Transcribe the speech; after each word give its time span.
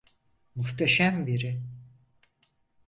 Muhteşem 0.55 1.27
biri. 1.27 1.61